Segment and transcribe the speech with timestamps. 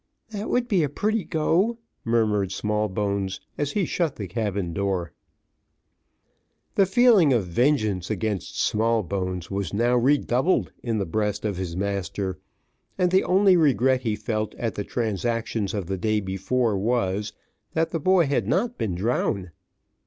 [0.31, 5.13] "That would be a pretty go," murmured Smallbones, as he shut the cabin door.
[6.73, 12.39] The feeling of vengeance against Smallbones, was now redoubled in the breast of his master;
[12.97, 17.33] and the only regret he felt at the transactions of the day before was,
[17.73, 19.51] that the boy had not been drowned.